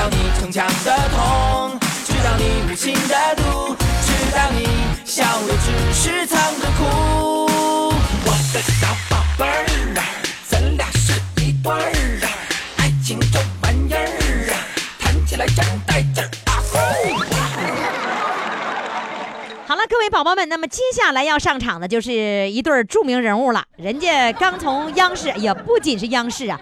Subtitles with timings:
[0.00, 4.66] 知道你逞强的痛，知道你无情的毒，知道你
[5.04, 7.84] 笑的只是藏着哭。
[8.24, 9.66] 我的小宝贝儿
[9.98, 10.00] 啊，
[10.48, 11.76] 咱俩是一对儿
[12.24, 12.32] 啊，
[12.78, 14.56] 爱情这玩意儿啊，
[14.98, 16.56] 谈起来真带劲儿啊！
[16.64, 16.78] 呼
[19.66, 23.62] 好了，各位宝宝们，那么接下来要上场的就是一对儿著名人物了。
[23.76, 26.58] 人家刚从央视，也不仅是央视啊，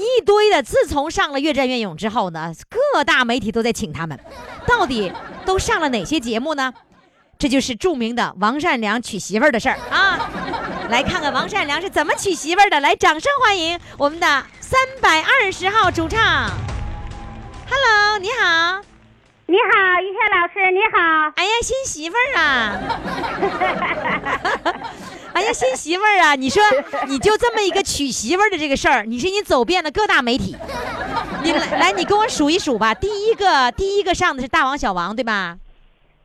[0.00, 0.62] 一堆的。
[0.62, 4.18] 自从上了《越战越勇》之后呢，各大媒体都在请他们。
[4.66, 5.12] 到底
[5.44, 6.72] 都上了哪些节目呢？
[7.38, 10.30] 这就是著名的王善良娶媳妇儿的事儿啊！
[10.90, 12.78] 来看看王善良是怎么娶媳妇儿的。
[12.80, 14.26] 来，掌声欢迎我们的
[14.60, 16.20] 三百二十号主唱。
[17.70, 18.82] Hello，你好。
[19.46, 20.98] 你好，于谦老师，你好。
[21.36, 22.76] 哎呀，新媳妇儿啊！
[25.34, 26.34] 哎呀，新媳妇儿啊！
[26.34, 26.62] 你说，
[27.06, 30.56] 你就这么一个娶媳妇儿的这个事儿，你说你走遍了各大媒体。
[31.42, 32.92] 你来，来，你跟我数一数吧。
[32.94, 35.56] 第一个，第一个上的是大王小王，对吧？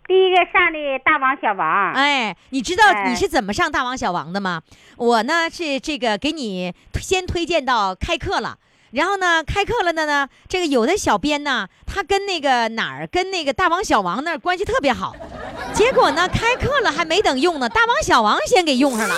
[0.08, 4.62] 第一个上的大王小王，哎，你知道哎你是怎么上大王小王的吗？
[4.98, 8.58] 我呢是这个给你先推荐到开课了。
[8.92, 15.14] 然后呢，开课了的呢，这个有的小编呢，他跟那个哪儿，跟那个大王小王那儿关系特别好，
[15.76, 19.16] 结果呢，开课了还没等用呢，大王小王先给用上了，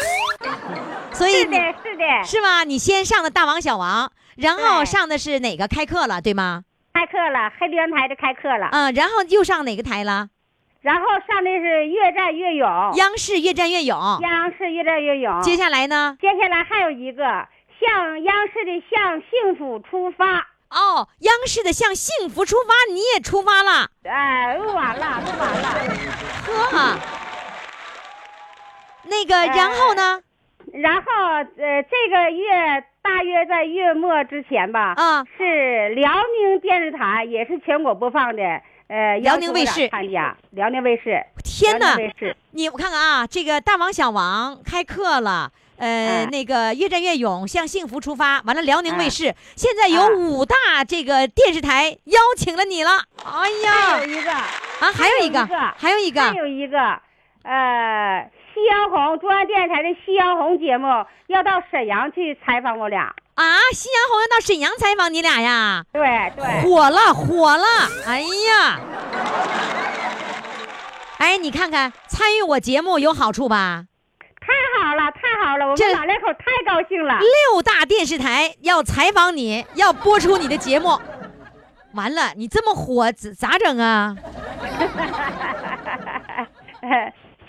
[1.14, 2.64] 所以是的，是的，是吧？
[2.64, 6.64] 你先上的大王小王，然后上的是哪个开课了，对吗？
[6.96, 10.30] 开课了，黑龙江台的开课了，嗯，然后又上哪个台了？
[10.82, 13.96] 然后上的是越战越勇，央视越战越勇。
[14.22, 15.40] 央视越战越勇。
[15.44, 16.18] 接下来呢？
[16.20, 17.24] 接下来还有一个
[17.80, 25.70] 向央视的向幸福出发，哦，央视的向幸福出发，你也出发了，哎，录完了，录完了。
[26.72, 26.98] 呵。
[29.04, 30.22] 那个，然后呢？
[30.74, 31.02] 然后
[31.58, 38.44] 呃，这个月大约在月末之前吧，啊是辽宁电视台也是全国播放的，
[38.88, 45.54] 呃，辽宁卫视参加辽宁卫视，天哪辽宁卫视，你我看看啊，这个大王小王开课了。
[45.78, 48.42] 呃，嗯那个越战越勇，向幸福出发。
[48.42, 53.04] 完了，辽宁卫嗯视、现在有嗯五大这个电视台邀请了你了。
[53.24, 55.46] 哎呀还呀有，一个，啊，还有一个，
[55.78, 56.78] 还有一个，还有一个，
[57.44, 60.88] 呃，夕阳红中央电视台的夕阳红节目
[61.28, 66.02] 要到沈阳去采访我俩，啊，夕阳红要到沈阳采访你俩呀，对
[66.36, 67.64] 对，火了，火了！
[68.08, 68.80] 哎呀，
[71.20, 73.86] 哎，你看看参与我节目有好处吧？
[74.88, 77.20] 太好了，太好了，我这们老两口太高兴了。
[77.20, 80.98] 六大电视台要采访你，要播出你的节目。
[81.94, 84.16] 完了，你这么火，咋咋整啊？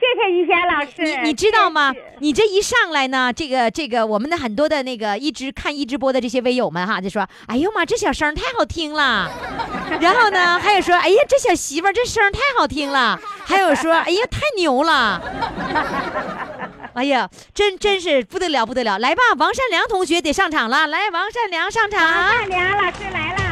[0.01, 1.93] 谢谢于谦老师，你你知道吗？
[2.19, 9.31] 你这一上来呢，这个这个，我们的很多的那个一直看一直播的这些微友们哈，就说：“哎呦妈，这小声太好听了。”
[10.01, 15.23] 然后呢，还有说：“哎呀，这小媳妇这声太好听了。”还有说：“哎呀，太牛了。”
[16.99, 18.99] 哎呀，真真是不得了不得了！
[18.99, 22.03] 来吧，王善良同学得上场了，来，王善良上场。
[22.03, 23.48] 王善良老师来了。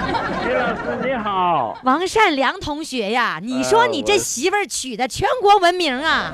[0.48, 6.32] 于老师你好，王善良同学呀，你说你这媳妇儿娶的全国闻名啊！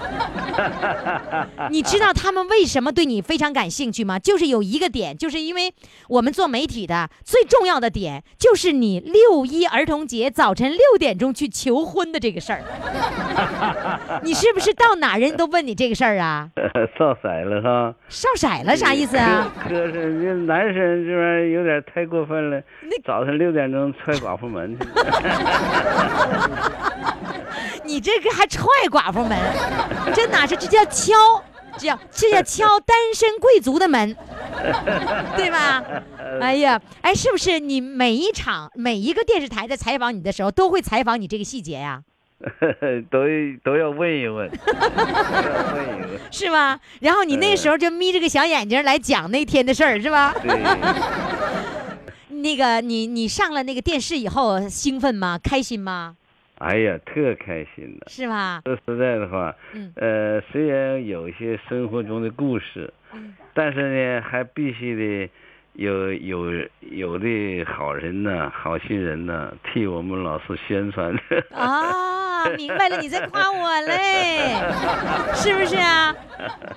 [1.70, 4.18] 你知道他们为什么对你非常感兴趣吗？
[4.18, 5.72] 就是有一个点，就是因为
[6.08, 12.62] 我们做媒体的最重要的点，就是你六一儿童节早晨六点钟去求婚的这个事儿。
[14.22, 16.48] 你是不是到哪儿人都问你这个事儿啊？
[16.98, 17.94] 少色了哈。
[18.08, 19.52] 少色了啥意思啊？
[20.46, 22.62] 男生这玩意儿有点太过分了，
[23.04, 24.86] 早晨六点钟踹寡妇门去。
[27.84, 29.38] 你这个还踹寡妇门，
[30.14, 31.14] 这哪是这叫敲？
[31.78, 34.16] 这叫这叫敲单身贵族的门，
[35.36, 35.84] 对吧？
[36.40, 42.00] 哎呀，哎，是不是你每一场每一个电视台在采访你的时候，都会采访你这个细节呀、
[43.10, 43.18] 都
[43.62, 44.50] 都要问一问，问一
[46.00, 46.18] 问。
[46.30, 46.80] 是吗？
[47.00, 50.34] 然后你那时候就眯着个小眼睛来讲那天的事儿，是吧？
[50.42, 50.50] 对，
[52.46, 55.36] 那个你你上了那个电视以后兴奋吗？
[55.42, 56.16] 开心吗？
[56.58, 58.06] 哎呀，特开心的。
[58.08, 58.62] 是吧？
[58.64, 65.30] 说实在的话，嗯呃，虽然有一些生活中的故事，嗯但是呢，还必须得
[65.76, 66.46] 有有
[66.80, 71.20] 有的好人呢，好心人呢，替我们老师宣传的。
[71.54, 74.56] 啊，明白了，你在夸我嘞，
[75.36, 76.14] 是不是啊？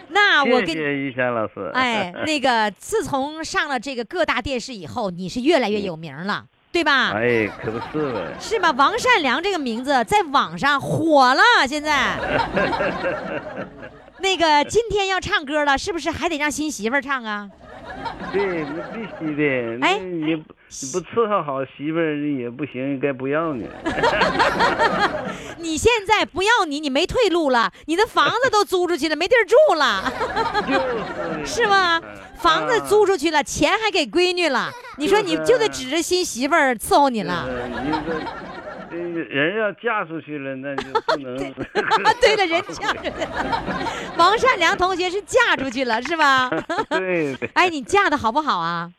[0.09, 1.71] 那我跟谢谢于霞老师。
[1.73, 6.43] 哎，那个 自从上了这个各大电视以后，你是越来越有名了，
[6.73, 7.13] 对吧？
[7.15, 8.19] 哎，可不是呗。
[8.37, 8.71] 是吧？
[8.71, 12.17] 王善良这个名字在网上火了，现在。
[14.21, 17.49] 那个今天要唱歌了，是不是还得让新媳妇儿唱啊？
[18.31, 19.85] 对，那必须的。
[19.85, 23.65] 哎你不你不伺候好媳妇儿也不行，该不要你。
[25.57, 30.13] 你现在不要你，你没退路了，你的房子都租出去了，没地儿住了，
[31.45, 31.97] 就是是吗？
[31.99, 32.03] 嗯
[32.39, 37.45] 房子租出去了，钱还给闺女了，你说你就得指着新媳妇儿伺候你了。
[38.91, 41.35] 人要嫁出去了，那就不能。
[42.05, 43.53] 啊，对了，人嫁出去了，
[44.17, 46.49] 王善良同学是嫁出去了，是吧？
[46.89, 48.91] 对对，哎，你嫁的好不好啊？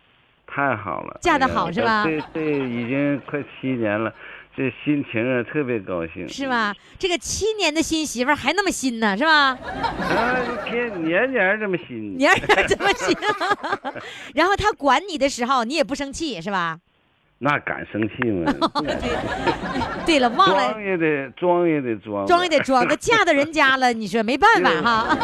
[0.47, 1.19] 太好了。
[1.21, 4.13] 嫁得哎呀好是吧对对已经快七年了，
[4.57, 6.29] 这心情啊特别高兴。
[6.29, 6.75] 是吧？
[6.99, 9.57] 这个七年的新媳妇还那么新呢，是吧？
[9.57, 10.37] 啊，
[10.67, 12.17] 天年年这么新。
[12.17, 13.17] 年年这么新，
[14.35, 16.79] 然后他管你的时候，你也不生气，是吧？
[17.43, 18.53] 那敢生气吗？
[18.85, 18.95] 对，
[20.05, 25.17] 对了，忘了装也得装也得装，装也得装，都嫁到人家了，你说没办法哈。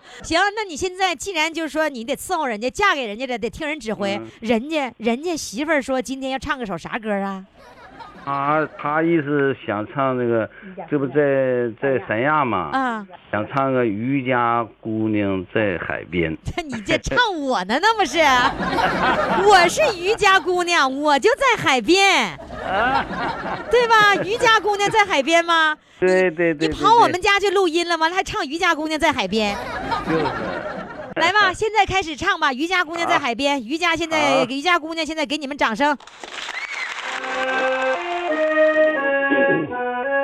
[0.24, 7.44] 行，那你现在既然就是说你得伺候人家，嫁给人家了，得听人指挥，嗯人家人家媳妇儿说今天要唱个首啥歌啊？
[8.24, 10.48] 他他意思想唱那个，
[10.90, 16.36] 这不在在三亚嘛，啊，想唱个《渔家姑娘在海边》。
[16.64, 18.18] 你这唱我呢，那不是？
[19.48, 22.38] 我是渔家姑娘，我就在海边，
[23.70, 24.14] 对吧？
[24.24, 25.76] 渔家姑娘在海边吗？
[25.98, 29.56] 对对对，你跑我们家去录音了，完了还唱渔家姑娘在海边。
[30.08, 30.24] 就是。
[31.16, 33.58] 来吧，现在开始唱吧，《渔家姑娘在海边》。
[33.64, 35.96] 渔家现在，好渔家姑娘现在给你们掌声。
[39.50, 40.19] 这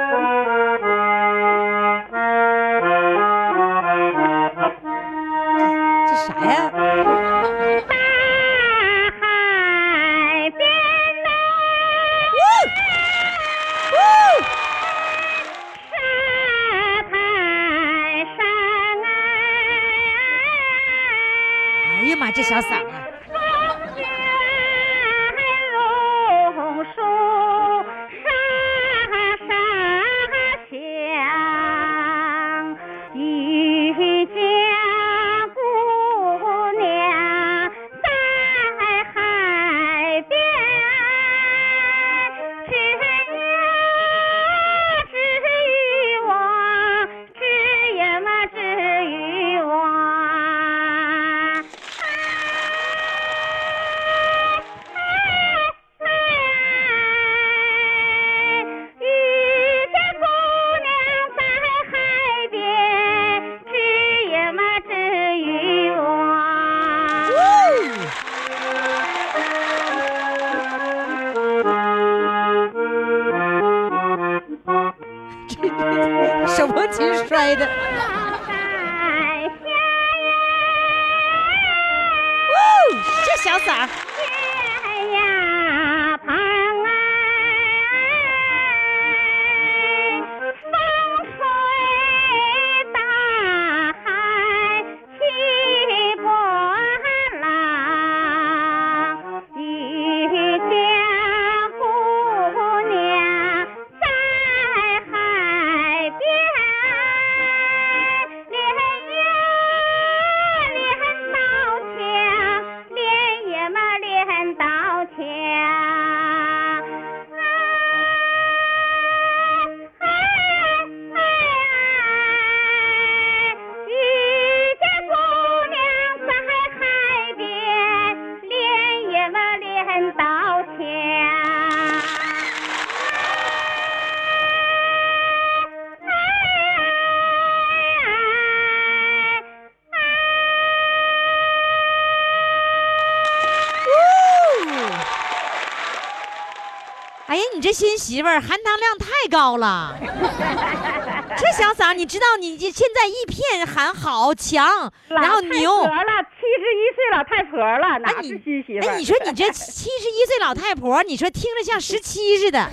[147.56, 149.96] 你这新媳妇儿含糖量太高了，
[151.38, 155.86] 这小嗓儿，你知道你这现在一片喊好强，然后老太牛婆。
[155.86, 158.92] 了，七十一岁老太婆了，哪是新媳妇儿？
[158.92, 162.68] 哎，你说你这七十一岁老太婆，你说听着像十七似的，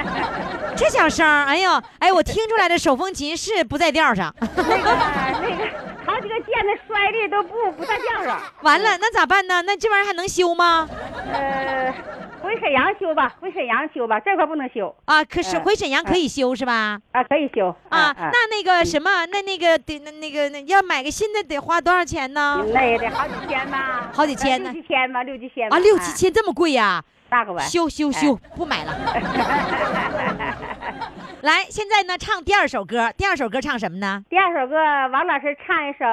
[0.74, 4.34] 这小声儿，哎呦，哎，我听出来的手风琴是不在调上。
[4.40, 5.64] 那个那个
[6.06, 8.40] 好几个键子摔的都不不在调上。
[8.62, 9.60] 完了，那咋办呢？
[9.60, 10.88] 那这玩意儿还能修吗？
[11.30, 11.94] 呃，
[12.46, 16.96] 回沈阳修吧，回沈阳修吧，这块不能修啊，可是嗯回沈阳可以修是吧？
[17.10, 22.64] 啊，可以修啊，那那个什么，那那个得那那个那要买个新的得花多少钱呢？
[22.72, 27.02] 那也得好几千吧，好几千呢六七千吧，六七千吧啊，六七，千这么贵呀？
[27.30, 27.58] 那可不。
[27.58, 28.94] 修修修，不买了。
[31.42, 33.12] 来，现在呢，唱第二首歌。
[33.16, 34.22] 第二首歌唱什么呢？
[34.30, 34.76] 第二首歌，
[35.12, 36.04] 王老师唱一首，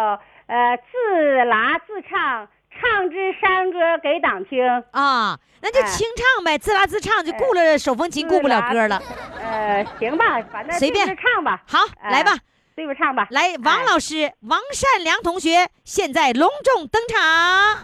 [0.47, 2.47] 呃，自拉自唱，
[2.83, 4.61] 唱支山歌给党听。
[4.91, 9.01] 啊，那就哎清唱呗，自拉自唱，就顾了手风琴，顾不了歌了。
[9.41, 11.63] 呃，行吧，反正随便唱吧。
[11.65, 12.37] 好，哎来吧，
[12.75, 13.27] 对着唱吧。
[13.29, 17.77] 来，王哎老师，王善良同学现在隆重登场。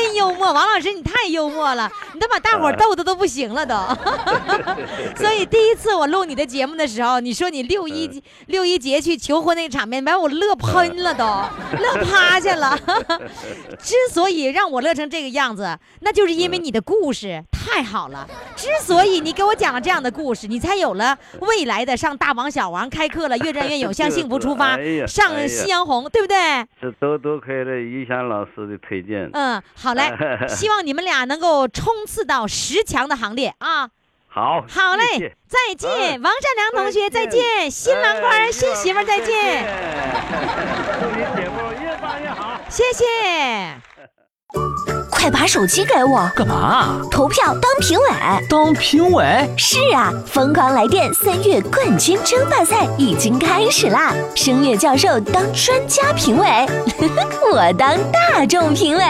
[0.00, 3.74] 真幽默，王老师，你太幽默了， 你都把大伙儿逗的都不行了都。
[5.14, 11.24] 所以第一次我录你的节目的时候，你说你六一六一节去求婚那个场面，把我乐喷了都，
[11.76, 12.78] 乐趴下了。
[13.78, 18.26] 之所以让我乐成这个样子，那就是因为你的故事太好了。
[18.56, 26.36] 之所以你给我讲了这样的故事，你才有了未来的上大王小王开课了，越战越勇，向幸福出发上夕阳红，对不对？
[26.80, 29.28] 这都多亏了于翔老师的推荐。
[29.34, 30.12] 嗯，好嘞，
[30.48, 33.90] 希望你们俩能够冲刺到十强的行列啊！
[34.32, 39.26] 好，好嘞谢谢，再见，嗯王善良同学，再再见见，新郎官、哎新媳妇再见，
[41.00, 42.60] 祝你节目越办越好。
[42.68, 43.80] 谢谢。
[45.20, 46.98] 快把手机给我，干嘛？
[47.10, 48.06] 投票当评委。
[48.48, 49.46] 当评委？
[49.54, 54.14] 是啊，疯狂来电三月冠军争霸赛已经开始啦！
[54.34, 56.46] 声乐教授当专家评委，
[57.52, 59.04] 我当大众评委。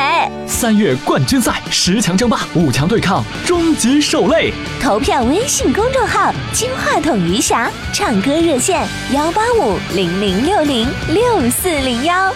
[0.49, 4.53] 三月冠军赛十强争霸，五强对抗，终极受累。
[4.83, 12.35] 投票微信公众号“金话筒余霞”，唱歌热线幺八五零零六零六四零幺。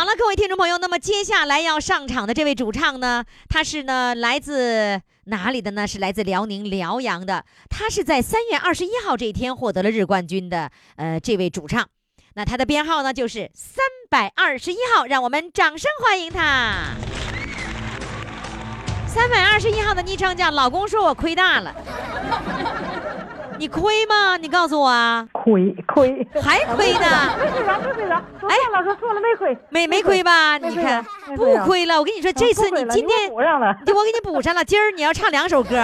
[0.00, 5.86] 好了，各位听众朋友，那么接下来要上场的这位主唱呢，他是呢来自哪里的呢？
[5.86, 7.44] 是来自辽宁辽阳的。
[7.68, 11.86] 他是在三月二十一号这一天获得了日冠军的，呃，这位主唱。
[12.32, 16.96] 那他的编号呢就是三百二十一号，让我们掌声欢迎他。
[19.06, 21.74] 三百二十一号的昵称叫“老公说我亏大了”，
[23.60, 24.38] 你亏吗？
[24.38, 27.00] 你告诉我啊，亏亏，还亏呢？
[27.38, 28.14] 没亏着，没亏着。
[28.48, 30.56] 哎老师错了，没亏，没没亏吧？
[30.56, 31.04] 你看
[31.36, 31.98] 不亏了。
[31.98, 34.64] 我跟你说，这次你今天补上了，我给你补上了。
[34.64, 35.78] 今儿你要唱两首歌，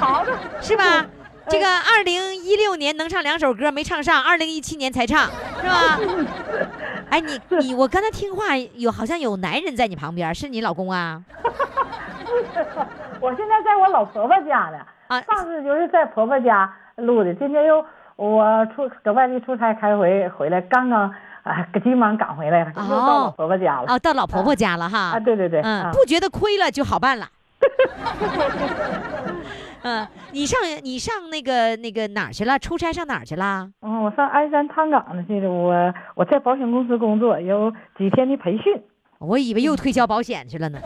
[0.00, 0.32] 好的，
[0.62, 1.04] 是吧？
[1.50, 5.28] 这个二零一六年能唱两首歌没唱上，二零一七年才唱，
[5.60, 6.00] 是吧？
[7.10, 11.22] 哎，你你我刚才听话有好像有男人在你旁边，是你老公啊？
[13.20, 14.78] 我现在在我老婆婆家呢。
[15.08, 17.84] 啊，上次就是在婆婆家录的，今天又
[18.16, 21.10] 我出搁外地出差开回回来，刚刚
[21.42, 23.84] 啊急忙赶回来了，又到老婆婆家了。
[23.88, 24.98] 哦，到老婆婆家了哈。
[24.98, 25.60] 啊，对对对。
[25.62, 27.26] 嗯，不觉得亏了就好办了。
[29.82, 32.58] 嗯，你上你上那个那个哪儿去了？
[32.58, 33.70] 出差上哪儿去了？
[33.80, 35.50] 嗯，我上鞍山滩港呢去了。
[35.50, 38.82] 我我在保险公司工作，有几天的培训。
[39.18, 40.78] 我以为又推销保险去了呢。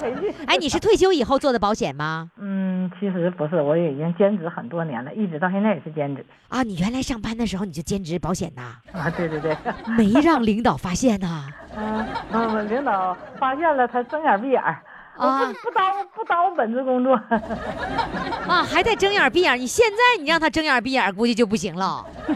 [0.00, 0.34] 培训。
[0.46, 2.30] 哎，你是退休以后做的保险吗？
[2.38, 6.24] 嗯，其实不是，我已经兼职很多年了，一直到现在也是兼职。
[6.48, 8.76] 啊，你原来上班的时候你就兼职保险呐？
[8.92, 9.56] 啊，对对对。
[9.96, 11.46] 没让领导发现呐？
[11.76, 14.82] 嗯嗯，领导发现了，他睁眼闭眼儿。
[15.16, 17.14] 啊，不耽误不耽误本职工作。
[18.48, 19.58] 啊，还得睁眼闭眼。
[19.58, 22.04] 你现在你让他睁眼闭眼，估计就不行了。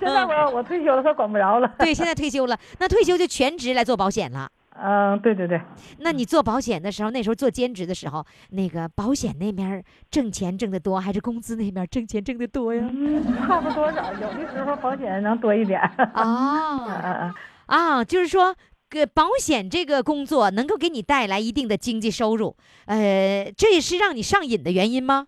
[0.00, 1.70] 现在我我退休了，他管不着了。
[1.78, 4.48] 对，现在退休了，那退休就全职来做保险了。
[4.78, 5.60] 嗯，对对对。
[6.00, 12.82] 那你做保险的时候，那时候做兼职的时候，那个保险那边挣钱挣得多，还是工资那边挣钱挣得多呀？
[12.92, 15.80] 嗯，差不多少，有的时候保险能多一点。
[16.12, 17.32] 啊
[17.66, 18.54] 啊，就是说。
[18.88, 25.26] 个保险这个工作能够给你带来一定的经济收入，呃，这也是让你上瘾的原因吗？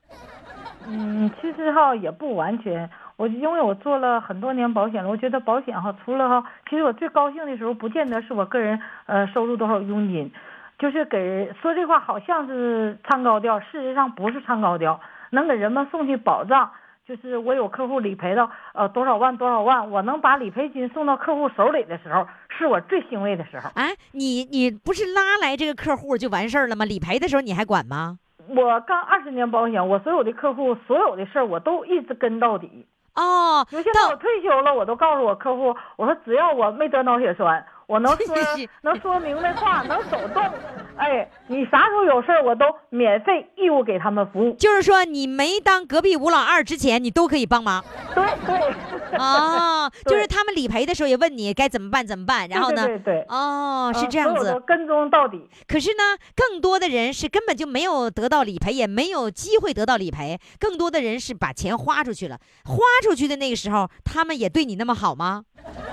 [0.86, 10.30] 嗯，其实哈也不完全，我因为我做了很多年保险了，我觉得保险哈除了哈，其实我最高兴的时候不见得是我个人呃收入多少佣金，
[10.78, 16.70] 就是给说这话好像是唱高调，事实上不是唱高调，能给人们送去保障。
[17.08, 23.70] 就是我有客户理赔到呃多少万多少万，我能把理赔金送到客户手里的时候，是我最欣慰的时候。
[23.76, 26.84] 哎，你你不是拉来这个客户就完事儿了吗？
[26.84, 28.18] 理赔的时候你还管吗？
[28.48, 32.84] 我干二十年保险，我所有的客户所有的事儿我都一直跟到底。
[33.14, 37.64] 哦，就现在我退休了，我都告诉我客户，我说只要我没得脑血栓。
[37.88, 38.37] 我能说
[38.83, 40.44] 能说明白话，能走动，
[40.96, 44.53] 哎，你啥时候有事儿，我都免费义务给他们服务。
[44.53, 47.83] 就是说，你没当隔壁吴老二之前，你都可以帮忙。
[48.14, 48.74] 对对。
[49.18, 52.87] 哦，就是他们理赔的时候也问你该怎么办怎么办，然后呢？
[52.87, 53.24] 对对。
[53.29, 54.62] 哦，是这样子。
[54.66, 55.48] 跟踪到底。
[55.66, 56.03] 可是呢，
[56.37, 60.38] 更多的人是根本就没有得到理赔，也没有机会得到理赔。
[60.61, 65.44] 更多的人是把钱花出去了，花出去的那个时候，他们也对你那么好吗？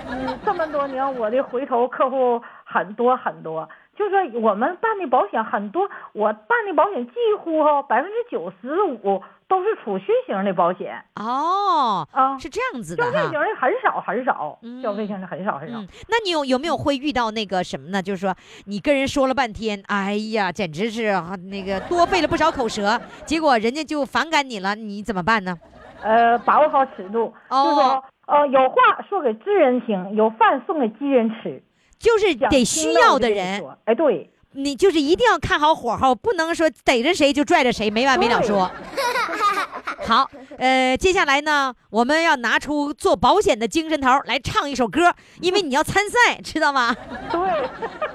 [0.07, 3.67] 嗯，这么多年，我的回头客户很多很多。
[3.97, 11.01] 就说我们办的保险很多，我办的保险几乎哈百分之九十五都是储蓄型的保险。
[11.15, 15.79] 哦，啊，是这样子的消费型的很少很少，消费型的很少很少。
[16.09, 18.01] 那你有有没有会遇到那个什么呢？
[18.01, 21.13] 就是说你跟人说了半天，哎呀，简直是
[21.49, 25.57] 那个多费了不少口舌，结果人家就反感你了，你怎么办呢？
[26.01, 28.03] 呃，把握好尺度，就说。
[28.27, 28.75] 呃，有话
[29.07, 31.61] 说给知人听，有饭送给饥人吃，
[31.99, 33.63] 就是得需要的人。
[33.85, 38.69] 哎，对，你就是一定要看好火候，不能说逮着谁就拽着谁，没完没了说。
[40.07, 46.95] 好，呃，接下来呢，我们要拿出做保险的精神头来唱一首歌，因为你要参赛，知道吗？
[47.31, 47.39] 对。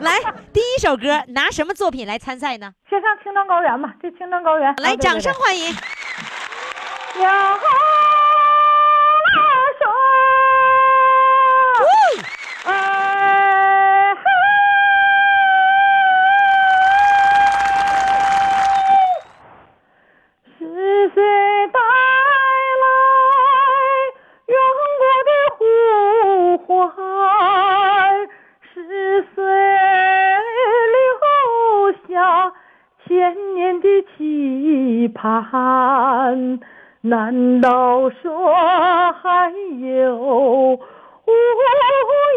[0.00, 0.18] 来，
[0.52, 2.72] 第一首歌拿什么作品来参赛呢？
[2.88, 4.74] 先上《青藏高原》吧，这《青藏高原》。
[4.82, 5.66] 来，掌声欢迎。
[7.22, 8.19] 呀哈。
[35.08, 36.60] 盼，
[37.02, 40.78] 难道说还有无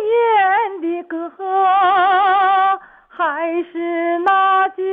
[0.10, 1.32] 言的歌？
[3.10, 4.84] 还是那久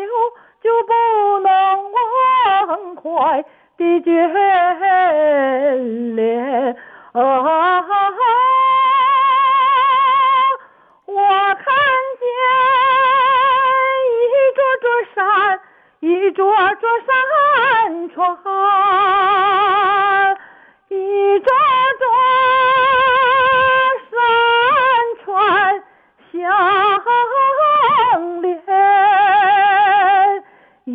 [0.62, 1.50] 久不能
[1.92, 3.42] 忘怀
[3.78, 6.76] 的眷恋
[7.12, 7.20] 啊！
[11.06, 11.64] 我看
[12.20, 12.28] 见
[14.06, 14.09] 一
[14.54, 15.18] 座座山，
[16.01, 18.35] 一座座山川，
[20.89, 21.53] 一座
[21.99, 22.03] 座
[24.11, 24.13] 山
[25.23, 25.29] 川
[26.33, 26.39] 相
[28.41, 28.49] 连。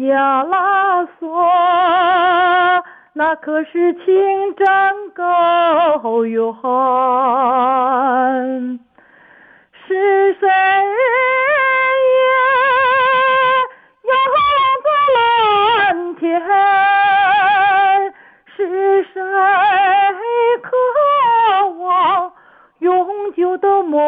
[0.08, 1.22] 呀啦嗦，
[3.14, 4.66] 那可是情真
[5.12, 6.42] 够远。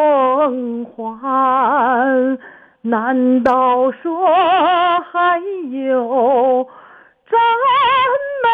[0.07, 2.39] 梦幻？
[2.81, 4.25] 难道说
[5.11, 5.41] 还
[5.71, 6.69] 有
[7.29, 7.37] 真
[8.43, 8.47] 美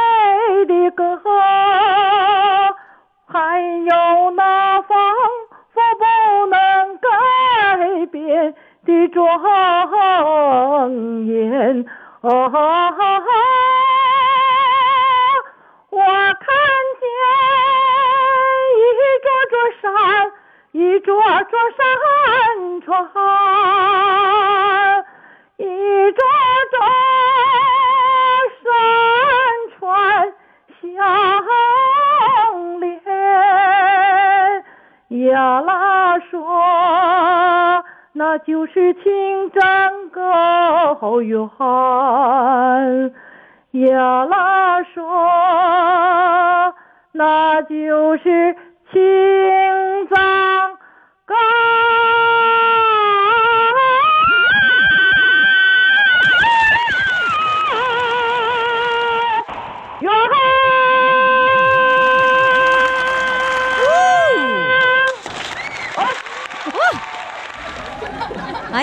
[0.65, 1.05] 的歌？
[3.27, 4.97] 还有那仿
[5.73, 6.03] 佛不
[6.47, 6.57] 能
[6.97, 9.21] 改变的庄
[11.27, 11.85] 严。
[12.21, 12.29] 啊，
[15.89, 16.45] 我看
[16.99, 17.05] 见
[18.79, 18.81] 一
[19.21, 19.91] 座座山，
[20.73, 21.23] 一座座
[21.77, 22.97] 山川，
[25.57, 25.65] 一
[26.11, 26.21] 座
[26.71, 26.75] 座
[28.63, 28.65] 山
[29.77, 30.33] 川
[30.81, 30.81] 相
[32.79, 32.89] 连。
[35.29, 36.41] 呀啦说，
[38.13, 41.47] 那就是情真够远。
[43.73, 46.73] 呀啦说，
[47.11, 48.55] 那就是
[48.91, 48.99] 青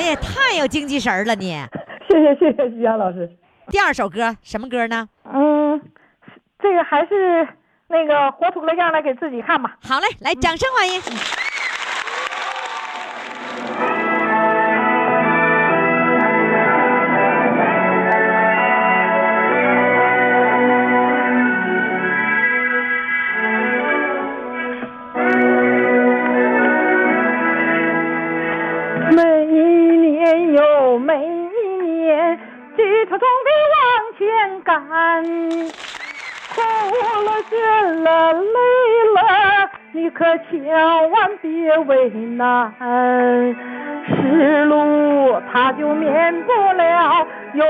[0.00, 1.50] 哎呀，太有精气神儿了你！
[2.08, 3.30] 谢谢谢谢徐阳老师。
[3.68, 5.06] 第二首歌什么歌呢？
[5.30, 5.78] 嗯，
[6.58, 7.46] 这个还是
[7.86, 9.76] 那个活出个样来给自己看吧。
[9.82, 10.94] 好嘞，来，掌声欢迎。
[10.94, 11.18] 每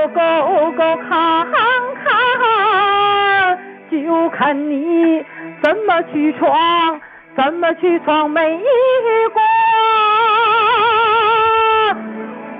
[0.09, 1.07] 高高看
[2.03, 3.57] 看，
[3.89, 5.23] 就看你
[5.61, 6.99] 怎么去闯，
[7.35, 8.59] 怎么去闯美
[9.33, 9.41] 国，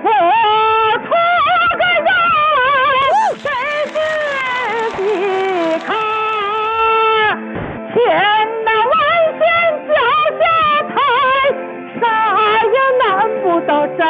[0.02, 0.10] 活
[0.98, 1.10] 出
[1.78, 2.10] 个样，
[3.36, 3.44] 谁
[3.92, 3.96] 仔
[4.96, 4.98] 细
[5.86, 5.90] 看，
[7.92, 7.94] 千
[8.64, 8.94] 难万
[9.38, 9.40] 险
[9.88, 9.90] 脚
[10.38, 10.42] 下
[10.88, 10.94] 踩，
[12.00, 12.02] 啥
[12.64, 13.06] 也难
[13.42, 14.00] 不倒咱。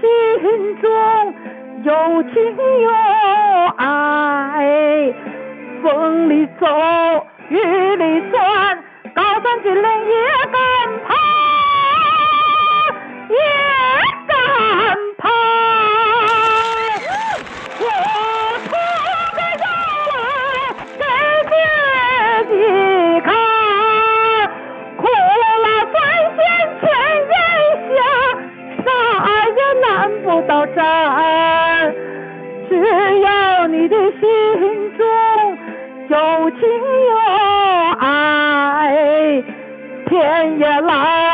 [0.00, 1.34] 心中
[1.84, 2.34] 有情
[2.82, 2.90] 有
[3.76, 5.14] 爱，
[5.82, 6.66] 风里走，
[7.48, 7.56] 雨
[7.96, 8.78] 里钻，
[9.14, 10.14] 高山峻岭也
[10.50, 10.60] 敢
[11.06, 11.16] 攀。
[32.68, 32.70] 只
[33.20, 34.22] 要你的心
[34.96, 35.06] 中
[36.08, 36.60] 有情
[37.08, 37.12] 有
[37.98, 39.42] 爱，
[40.08, 41.31] 天也蓝。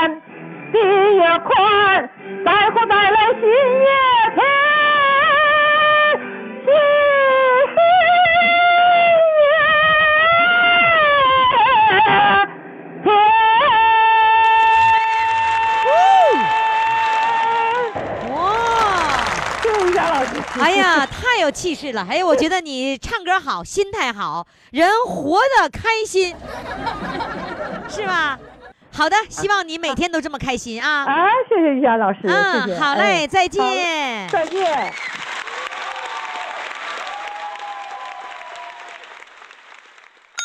[20.62, 22.06] 哎呀，太有气势了！
[22.08, 26.34] 哎呀，我觉得你唱歌好，心态好，人活得开心，
[27.88, 28.38] 是吧？
[28.92, 31.04] 好的，希望你每天都这么开心啊。
[31.04, 32.78] 啊，谢谢于霞老师，谢嗯，谢。
[32.80, 34.28] 好嘞，哎再好见。
[34.28, 34.92] 再见。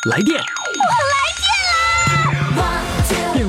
[0.10, 0.44] 来电，电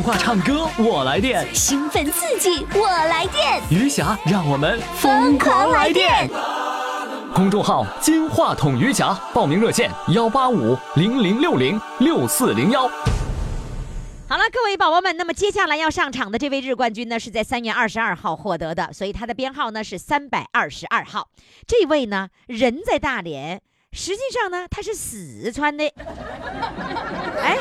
[0.05, 6.29] 话唱歌我来电，兴奋刺激，我来电，余霞让我们疯狂来电。
[7.35, 12.83] 公众号“金话筒余霞”，报名热线：幺八五零零六零六四零幺。
[14.29, 21.31] 好了，各位宝宝们，那么接下来要上场的这位日冠军呢，是在三月二十二号获得的，所以他的编号呢是三百二十二号。
[21.67, 25.91] 这位呢，人在大连，实际上呢他是四川的。
[27.43, 27.57] 哎，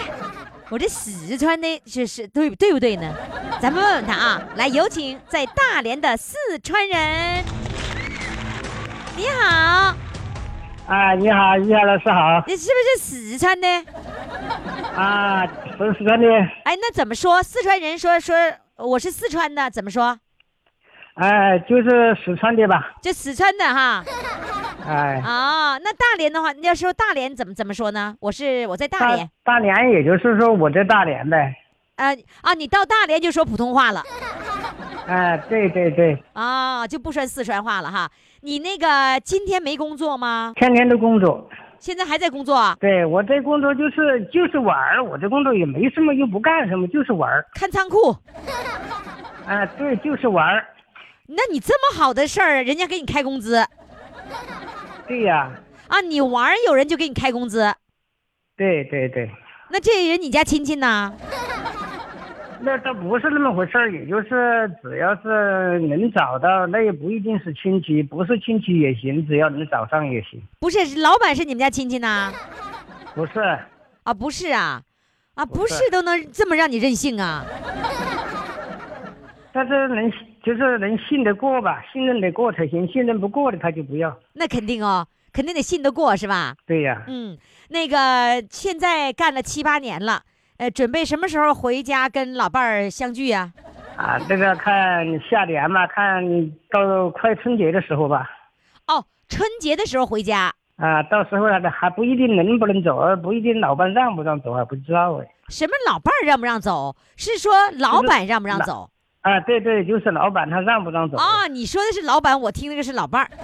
[0.74, 3.14] 我这四川的是是对对不对呢？
[3.62, 4.42] 咱们问问他啊。
[4.56, 7.44] 来，有请在大连的四川人。
[9.16, 9.96] 你好，
[10.88, 12.44] 哎，你好，你好老师好。
[12.48, 13.68] 你是不是四川的？
[14.96, 15.46] 啊，
[15.78, 16.28] 是四川的。
[16.64, 17.44] 哎，那怎么说？
[17.44, 18.36] 四川人说说
[18.78, 20.18] 我是四川的，怎么说？
[21.16, 22.92] 哎，就是四川的吧？
[23.02, 24.04] 就四川的哈。
[24.88, 28.16] 哎，啊，那大连的话，你要说大连怎么怎么说呢？
[28.20, 31.56] 我是我在大大连，大连，也就是说我在大连呗。
[31.98, 34.02] 呃啊，你到大连就说普通话了
[35.08, 38.10] 哎，对对对，啊，就不说四川话了哈。
[38.42, 40.54] 你那个今天没工作吗？
[40.56, 41.48] 天天都工作。
[41.78, 42.76] 现在还在工作啊？
[42.80, 47.46] 对我这工作就是就是玩儿，我这工作也没什么，又不干什么，就是玩儿。
[47.54, 48.16] 看仓库。
[49.46, 50.66] 啊， 对，就是玩儿。
[51.36, 53.66] 那你这么好的事儿，人家给你开工资
[55.08, 55.52] 对呀，
[55.88, 56.00] 啊？
[56.02, 57.74] 你玩儿有人就给你开工资，
[58.56, 59.30] 对对对，
[59.70, 61.14] 那这人你家亲戚呢？
[62.66, 70.42] 那倒不是那么回事儿，也就是只要是能找到，那也不一定是亲戚，不是亲戚也行，只要能找上也行。
[70.60, 72.32] 不是，老板是你们家亲戚呢？
[73.14, 73.40] 不是，
[74.04, 74.82] 啊，不是啊，
[75.36, 77.44] 啊，不是都能这么让你任性啊？
[79.52, 80.10] 但是能
[80.44, 84.16] 就是能信得过吧，信任得过才行，信任不过的他就不要。
[84.34, 86.54] 那肯定哦，肯定得信得过是吧？
[86.68, 87.38] 对呀、嗯，
[87.70, 90.22] 那个现在干了七八年了，
[90.58, 93.54] 呃，准备什么时候回家跟老伴儿相聚呀、
[93.96, 96.22] 啊，这个看下年吧，看
[96.70, 98.30] 到快春节的时候吧。
[98.88, 105.28] 哦，春节的时候回家，啊，到时候还还不一定能不能走，不一定老伴让不让走还不知道哎。
[105.48, 106.96] 什么老伴儿让不让走？
[107.16, 108.90] 是说老板让不让走？
[109.24, 111.18] 啊，对对，就是老板他让不让走。
[111.18, 113.30] 啊，你说的是老板，我听那个是老伴儿。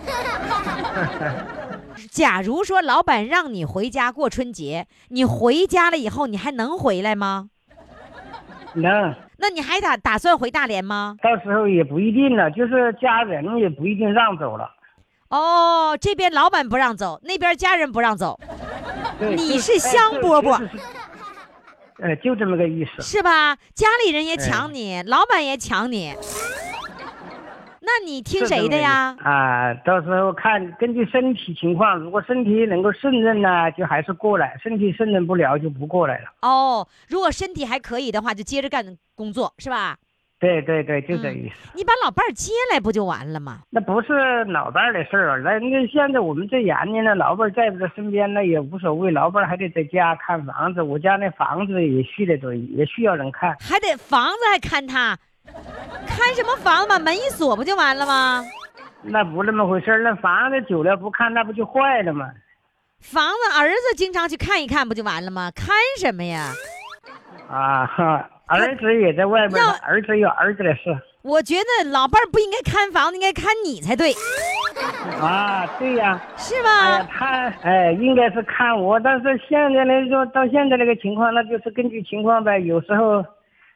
[2.12, 7.50] 假如说老板让你回家过春节，你回家了以后，你还能回来吗？
[8.74, 11.16] 能，那你还打打算回大连吗？
[11.24, 14.70] 到时候也不一定了，就是家人也不一定让走了。
[15.30, 18.40] 哦，这边老板不让走，那边家人不让走，
[19.20, 20.68] 你是是香饽饽，
[22.02, 23.02] 呃，就这么个意思。
[23.02, 23.56] 是吧？
[23.74, 26.14] 家里人也抢你，老板也抢你，
[27.82, 29.16] 那你听谁的呀？
[29.22, 36.26] 啊，到时候看根据身体情况，如果身体能够胜任呢，就还是过来；身体胜任不了，就不过来了。
[36.42, 39.98] 哦，如果身体还可以的话，就接着干工作，是吧？
[40.40, 41.70] 对对对，就这嗯意思。
[41.76, 43.60] 你把老伴儿接来不就完了吗？
[43.70, 53.54] 那不是老伴儿的事儿，那那现在我们这年龄呢，老伴儿在不在身边那也无所谓，老伴儿还得在家看房子，我家那房子也需得得也需要人看。
[53.60, 55.18] 还得房子还看他，
[56.08, 56.88] 看什么房子？
[56.88, 58.44] 把门一锁不就完了吗？
[59.02, 62.30] 那不那么回事儿，那房子久了不看，那不就坏了吗？
[63.02, 65.52] 房子儿子经常去看一看不就完了吗？
[65.56, 65.68] 看
[66.00, 66.52] 什么呀？
[67.50, 70.82] 啊哈，儿子也在外边，儿子有儿子的事。
[71.22, 74.14] 我觉得老伴儿不应该看房子，应该看你才对，
[75.20, 77.08] 啊，对呀、是哎吧呀，？
[77.12, 82.58] 他哎应该是看我，但是现在来说，到现在这个情况，那就是根据情况呗。
[82.60, 83.24] 有时候，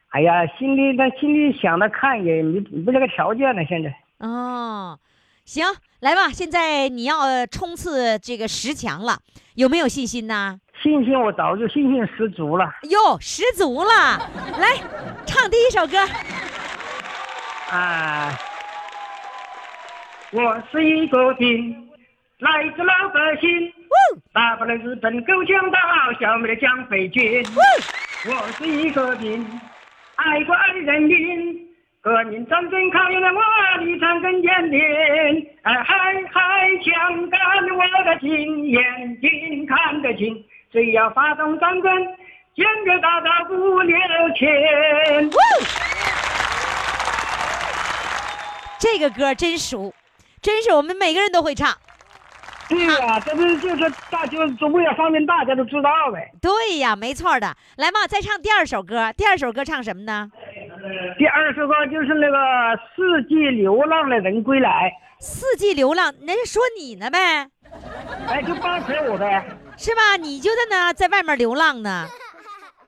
[0.08, 3.62] 哎呀，心里那心里想着看也没没这个条件了。
[3.66, 3.94] 现在
[4.26, 4.98] 哦，
[5.44, 5.66] 行，
[6.00, 9.18] 来吧，现在你要呃冲刺这个十强了，
[9.54, 10.58] 有没有信心呢？
[10.84, 14.18] 信心我早就信心十足了哟，十足了！
[14.58, 14.68] 来，
[15.24, 15.96] 唱第一首歌。
[17.70, 18.30] 啊！
[20.30, 21.74] 我是一个兵，
[22.40, 23.48] 来自老百姓，
[24.34, 25.78] 打败了日本狗强盗，
[26.20, 27.42] 消灭了蒋匪军。
[28.26, 29.42] 我是一个兵，
[30.16, 31.64] 爱国爱人民。
[32.02, 33.40] 革命战争考验了我
[33.82, 34.78] 立场跟坚定，
[35.62, 35.96] 哎嗨
[36.30, 37.40] 嗨，枪杆
[37.74, 40.44] 我的心，眼睛看得清，
[40.74, 42.04] 只要发动战争，
[42.56, 43.96] 坚决打倒不留
[44.36, 45.30] 情。
[48.80, 49.94] 这个歌真熟，
[50.42, 51.72] 真是我们每个人都会唱。
[52.68, 56.28] 对呀、这不是就是大就是为了方便大家都知道呗。
[56.42, 57.54] 对呀，没错的。
[57.76, 59.12] 来嘛，再唱第二首歌。
[59.16, 60.28] 第二首歌唱什么呢？
[61.16, 62.36] 第二首歌就是那个
[62.96, 67.44] 《四季流浪的人归来四季流浪，人家说你呢呗，》，
[68.26, 69.46] 哎，就帮陪我呗。
[69.76, 70.16] 是吧？
[70.20, 72.06] 你就在那在外面流浪呢。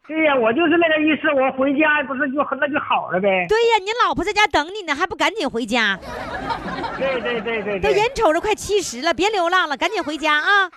[0.06, 3.44] 对呀、我就是那个意思，我回家不是就那就好了呗。
[3.48, 5.98] 对呀，你老婆在家等你呢，还不赶紧回家？
[6.96, 7.90] 对对对对都。
[7.90, 10.70] 眼瞅着快七十了，别流浪了，赶紧回家啊！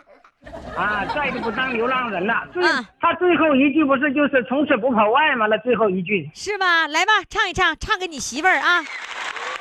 [0.75, 2.33] 啊，再就不当流浪人了。
[2.51, 5.45] 最、啊他最后一句不是就是从此不跑外吗？
[5.45, 6.27] 那最后一句。
[6.33, 6.87] 是吧？
[6.87, 8.83] 来吧，唱一唱，唱给你媳妇儿啊！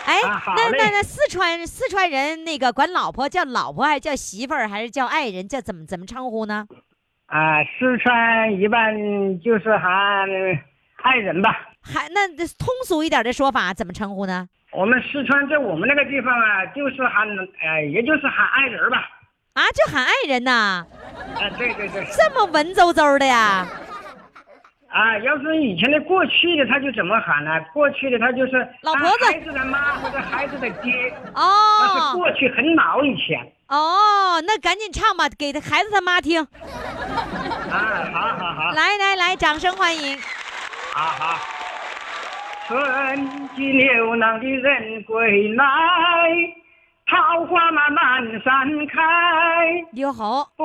[0.07, 6.67] 哎，啊那那那四川四川人那个管老婆叫老婆，还是叫媳妇儿，还是叫爱人，叫怎么怎么称呼呢？
[7.27, 8.95] 啊，四川一般
[9.41, 9.93] 就是喊
[11.03, 11.69] 爱人吧。
[11.83, 14.49] 还那通俗一点的说法怎么称呼呢？
[14.73, 17.27] 我们四川在我们那个地方啊，就是喊
[17.63, 18.99] 呃，也就是喊爱人吧。
[19.55, 20.87] 啊，就喊爱人呐，
[21.35, 22.07] 啊，对对对。
[22.17, 23.67] 这么文绉绉的呀？
[24.99, 27.53] 啊，要是以前的过去的，他就怎么喊呢？
[27.73, 33.41] 过去的他就是老婆子当孩子的妈或者孩子的爹，那是哦过去很老以前。
[33.69, 36.41] 哦，那赶紧唱吧，给他孩子他妈听。
[36.43, 40.19] 啊，好好好，来来来，掌声欢迎。
[40.93, 41.39] 好好。
[42.67, 45.65] 春季流浪的人归来，
[47.07, 49.01] 桃花满满山开。
[49.93, 50.65] 你好，不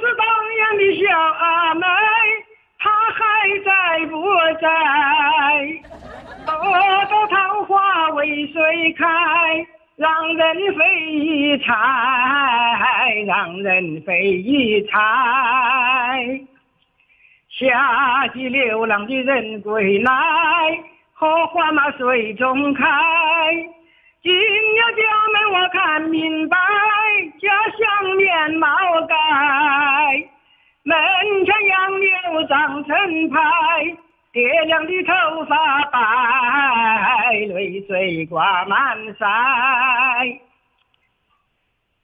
[0.00, 1.86] 知当年的小阿妹，
[2.78, 3.22] 他还
[3.64, 4.22] 在不
[4.60, 4.68] 在？
[6.46, 6.52] 朵
[7.08, 9.04] 朵桃花为谁开？
[9.96, 11.74] 让人非议猜，
[13.26, 14.96] 让人非议猜。
[17.50, 20.12] 夏季流浪的人归来，
[21.12, 22.84] 荷花嘛水中开。
[24.22, 26.56] 进了家门我看明白，
[27.40, 28.68] 家乡面貌
[29.08, 29.16] 改。
[30.88, 30.96] 门
[31.44, 32.08] 前杨柳
[32.48, 32.96] 长成
[33.28, 33.38] 排，
[34.32, 36.00] 爹娘的头发白，
[37.48, 40.40] 泪水挂满腮。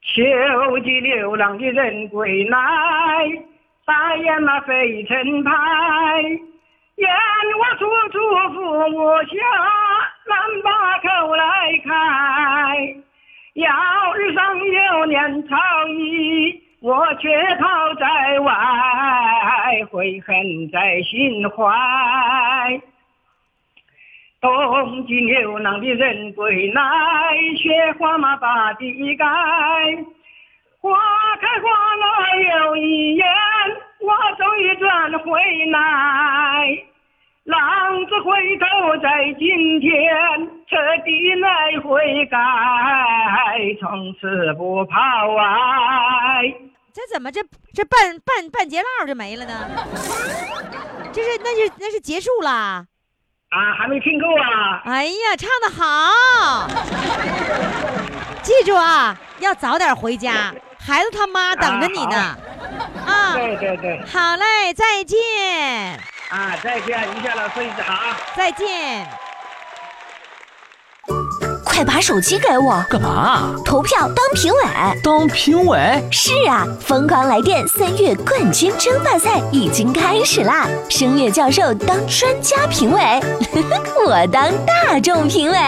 [0.03, 2.59] 秋季流浪的人归来，
[3.87, 5.53] 大雁嘛飞成排。
[6.97, 7.09] 燕
[7.57, 8.19] 窝处处
[8.53, 9.35] 父母下，
[10.29, 11.43] 难把口来
[11.87, 12.95] 开。
[13.55, 15.57] 要日上有年朝
[15.89, 18.55] 衣，我却逃在外，
[19.91, 21.65] 悔恨在心怀。
[24.39, 26.83] 冬季流浪的人归来，
[27.57, 29.25] 雪花嘛把地盖。
[30.79, 31.01] 花
[31.41, 32.05] 开花落
[32.67, 33.27] 又一年，
[34.01, 35.81] 我终于转回来。
[37.45, 39.91] 浪子回头在今天，
[40.67, 42.39] 彻底来悔改，
[43.81, 45.45] 从此不跑外。
[46.95, 47.43] 这怎么这
[47.75, 49.69] 这半半半截帽就没了呢？
[51.13, 52.87] 这是那是那是结束了？
[53.51, 54.81] 啊，还没听够啊？
[54.85, 56.69] 哎呀，唱的好！
[58.43, 62.37] 记住啊，要早点回家，孩子他妈等着你呢。
[63.05, 65.99] 啊，对对对，好嘞，再见，
[66.31, 68.17] 啊，再见，于夏老师好。
[68.37, 69.05] 再见。
[71.75, 73.53] 快把手机给我，干嘛？
[73.65, 74.61] 投票当评委。
[75.03, 76.01] 当评委？
[76.09, 80.69] 是啊，疯狂来电三月冠军争霸赛已经开始啦！
[80.89, 83.21] 声乐教授当专家评委，
[84.07, 85.59] 我当大众评委。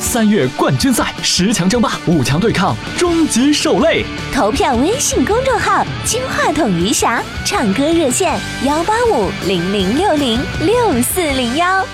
[0.00, 4.04] 三月冠军赛十强争霸，五强对抗，终极受累。
[4.34, 11.86] 投票微信公众号“金话筒余霞”，唱歌热线幺八五零零六零六四零幺。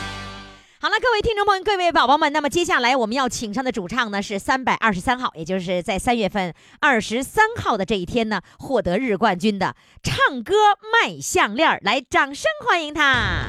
[0.80, 10.54] 好了，各位听众朋友，各位宝宝们，那么接下来我们要请上的主唱呢是三百二十三号，也就是在三月份二十三号的这一天呢获得日冠军的唱歌
[10.92, 13.48] 卖项链，来，掌声欢迎他。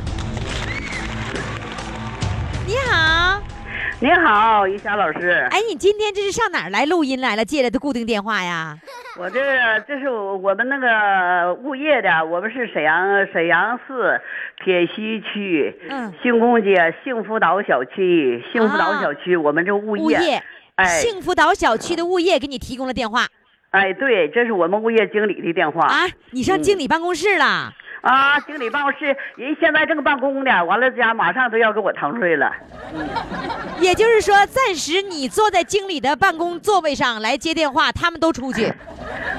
[2.65, 3.39] 你好，
[4.01, 7.43] 您好，于霞老师，哎，你今天这是上哪儿来录音来了？
[7.43, 8.77] 借来的固定电话呀？
[9.17, 9.41] 我这
[9.85, 14.21] 这是我们那个物业的，我们是沈阳沈阳市
[14.63, 20.43] 铁西区嗯，兴工街幸福岛小区，幸福岛小区，我们这物业，物业，
[20.75, 23.27] 哎幸福岛小区的物业给你提供了电话
[23.71, 26.07] 哎，对，这是我们物业经理的电话啊？
[26.31, 27.73] 你上经理办公室了？
[28.01, 32.51] 啊，经理办公室人现在正办公呢，完了家马上都要给我腾出来了，
[33.79, 38.73] 也就是说，暂时你坐在经理的办公座位上来接电话，他们都出去。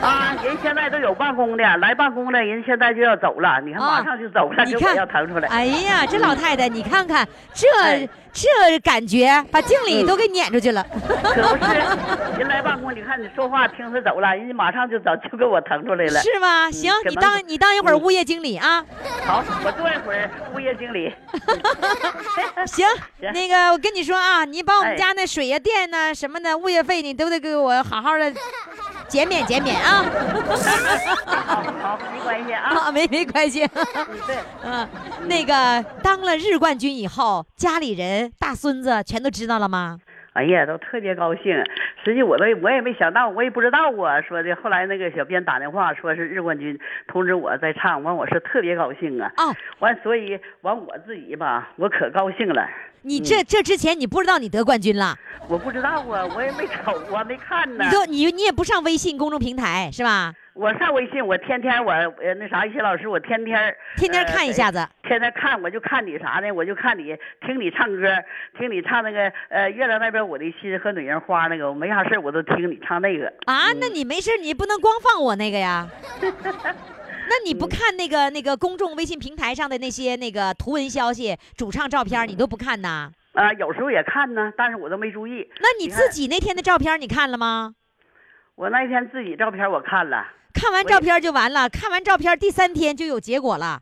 [0.01, 10.86] 啊， 人现在都有办公的，来办公的人现在就要走了，你看啊马上就走了，你给我要腾出来，哎呀，这老太太，你看看这哎这感觉把经理都给撵出去了。
[11.22, 11.72] 可不是，
[12.38, 16.20] 人来办公，你看你说话听他走了，人家马上就走，就给我腾出来了。
[16.20, 16.70] 是吗？
[16.70, 18.84] 行，你当你当一会儿物业经理啊。
[19.26, 21.12] 好，我做一会儿物业经理。
[22.66, 22.86] 行，
[23.20, 28.32] 行那个我跟你说啊，你把我们哎家那水呀、电呐、什么的物业费，你都得给我好好的
[29.11, 30.05] 减免减免啊。
[31.27, 32.63] 好好，没关系啊。
[32.87, 33.65] 啊，没没关系。
[33.75, 34.89] 嗯，对，嗯，
[35.27, 39.99] 那个当了日冠军以后，家里人、大孙子全都知道了吗？
[40.33, 41.64] 哎呀，都特别高兴。
[42.05, 44.20] 实际我都我也没想到，我也不知道啊。
[44.20, 46.78] 说的后来那个小编打电话说是日冠军，
[47.09, 49.31] 通知我在唱，完我是特别高兴啊。
[49.37, 52.68] 哦，完所以完我自己吧，我可高兴了。
[53.03, 55.16] 你这这之前你不知道你得冠军了，
[55.49, 57.91] 我不知道啊，我也没瞅啊，没看呢你。
[57.91, 60.33] 都你你也不上微信公众平台是吧？
[60.61, 64.87] 我上微信，我天天我呃那啥，一些老师，我天天天天看一下子。
[65.05, 66.53] 天天看，我就看你啥呢？
[66.53, 68.15] 我就看你听你唱歌，
[68.59, 73.33] 听你唱那个呃月亮那边我的心和女人花那个，我没啥事儿我都听你唱那个。
[73.47, 75.89] 啊，那你没事儿你不能光放我那个呀。
[76.21, 83.11] 那你不看那个那个公众微信平台上的那些那个图文消息、主唱照片，你都不看呐？
[83.33, 85.49] 啊、有时候也看呢，但是我都没注意。
[85.59, 87.73] 那你自己那天的照片你看了吗？
[88.57, 93.81] 我那天自己照片我看了，看完照片就完了，看完照片第三天就有结果了。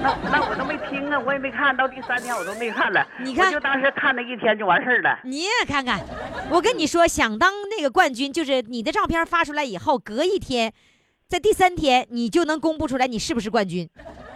[0.00, 3.06] 那那我都没听啊，我也没看到第三天我都没看了。
[3.20, 5.18] 你看就当时看那一天就完事儿了。
[5.24, 6.00] 你也看看，
[6.50, 10.72] 我跟你说，想当那个冠军，就是你的照片发出来以后，隔一天，
[11.28, 13.88] 在第三天你就能公布出来你是不是冠军。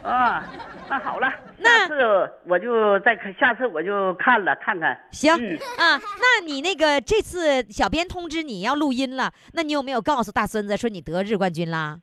[0.03, 0.45] 啊，
[0.89, 4.99] 那好了，那下次我就再看，下次我就看了看看。
[5.11, 11.99] 行、嗯啊，那你那个这次小编通知你要录音了，那你有没有告诉大孙子说你得日冠军啦？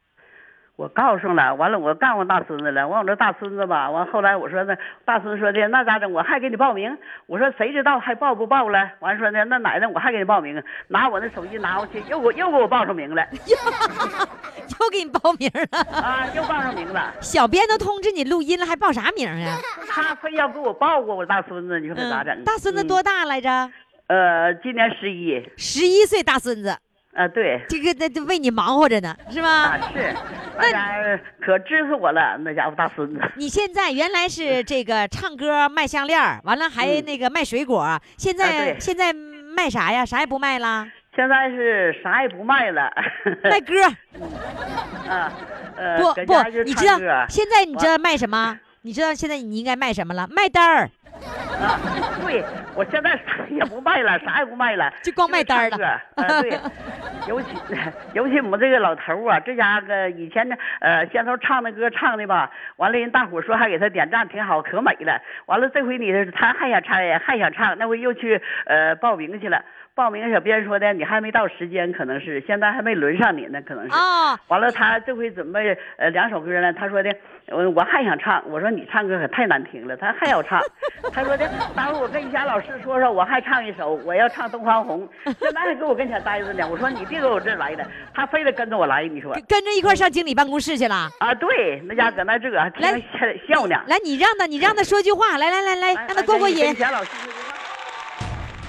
[0.75, 6.11] 我告诉了，完了我告诉大孙子了，完我这大孙子吧，完后来我说那大孙子说的那咋整？
[6.11, 6.97] 我还给你报名。
[7.27, 8.91] 我说谁知道还报不报了？
[8.99, 17.13] 完说的那奶奶我还给你报名，拿我那手机拿过去，又给我又给我报上名了又给你报名了，啊，又报上名了。
[17.21, 19.57] 小编都通知你录音了，还报啥名啊？
[19.87, 22.35] 他非要给我报过我大孙子，你说可咋整？
[22.35, 23.49] 嗯，大孙子嗯多大来着？
[24.07, 25.41] 呃，今年十一。
[25.57, 26.77] 十一岁大孙子，
[27.15, 27.61] 啊，对。
[27.69, 29.49] 这个那这为你忙活着呢，是吧？
[29.49, 30.13] 啊是，
[30.57, 33.21] 那家可支持我了，那家伙大孙子。
[33.35, 40.05] 你现在原来是这个唱歌卖项链，完了还嗯那个卖水果， 现在、啊现在卖啥呀？
[40.05, 40.85] 啥也不卖啦，
[41.15, 42.91] 现在是啥也不卖了。
[43.43, 43.73] 卖歌。
[45.09, 45.31] 啊，
[45.77, 46.97] 呃，不不你知道
[47.29, 48.59] 现在你知道卖什么？
[48.81, 50.27] 你知道现在你应该卖什么了？
[50.29, 50.89] 卖单儿，
[51.61, 51.79] 啊，
[52.25, 52.43] 对，
[52.75, 55.83] 我现在啥也不卖了，啥也不卖了，就光卖单儿
[56.15, 56.59] 啊，对，
[57.27, 57.47] 尤其
[58.13, 65.21] 尤其我们这个老头儿啊，这家伙以前呢，呃，先头唱的歌唱的吧，完了人大伙儿说还给他点赞，挺好，可美了。
[65.45, 69.63] 完了这回你他还想唱，还想唱，那回又去呃报名去了。
[69.95, 73.93] 报名小编说的，你还没到时间，可能是现在还没轮上你呢，可能是。
[73.93, 77.15] 哦完了，他这回准备呃两首歌呢，他说的，
[77.47, 80.59] 我我还想唱，我说你唱歌可太难听了，他还要唱，
[81.13, 85.07] 他说的，待会儿我跟于霞老师说说，我还唱一首，我要唱《东方红》，
[85.39, 91.09] 现在还搁我跟前待着呢，我说你别搁我这儿来了，他非得跟着我来，你说跟跟着一块上经理办公室去了。
[91.19, 91.33] 啊？
[91.35, 92.99] 对，那家搁那这个还听来
[93.47, 96.75] 笑笑呢，来，你让他，你让他说句话，来来来来，让他过过瘾跟于。
[96.75, 97.45] 霞老师说句话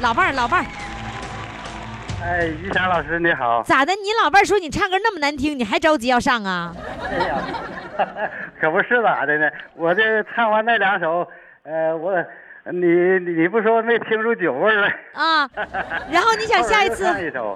[0.01, 0.66] 老伴儿，老伴儿，
[2.22, 3.62] 哎，于霞老师你好。
[3.62, 3.93] 咋的？
[3.95, 6.74] 你老伴儿说你唱歌那么难听，你还着急要上啊？
[7.11, 7.39] 哎呀，
[8.61, 9.49] 可不是咋的呢？
[9.74, 11.26] 我这唱完那两首，
[11.67, 12.14] 呃，我
[12.73, 12.87] 你
[13.19, 14.89] 你你不说没听出酒味儿来？
[15.14, 15.51] 啊，
[16.11, 17.05] 然后你想下一次